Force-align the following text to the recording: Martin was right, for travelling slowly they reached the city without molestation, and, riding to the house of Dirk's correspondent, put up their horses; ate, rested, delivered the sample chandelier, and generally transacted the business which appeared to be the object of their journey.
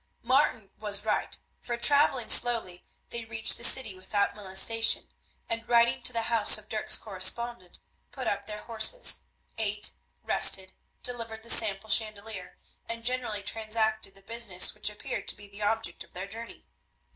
Martin 0.23 0.71
was 0.79 1.05
right, 1.05 1.37
for 1.59 1.77
travelling 1.77 2.27
slowly 2.27 2.83
they 3.11 3.23
reached 3.23 3.55
the 3.55 3.63
city 3.63 3.93
without 3.93 4.35
molestation, 4.35 5.13
and, 5.47 5.69
riding 5.69 6.01
to 6.01 6.11
the 6.11 6.23
house 6.23 6.57
of 6.57 6.67
Dirk's 6.67 6.97
correspondent, 6.97 7.79
put 8.09 8.25
up 8.25 8.47
their 8.47 8.63
horses; 8.63 9.25
ate, 9.59 9.91
rested, 10.23 10.73
delivered 11.03 11.43
the 11.43 11.51
sample 11.51 11.91
chandelier, 11.91 12.57
and 12.89 13.05
generally 13.05 13.43
transacted 13.43 14.15
the 14.15 14.23
business 14.23 14.73
which 14.73 14.89
appeared 14.89 15.27
to 15.27 15.35
be 15.35 15.47
the 15.47 15.61
object 15.61 16.03
of 16.03 16.13
their 16.13 16.25
journey. 16.25 16.65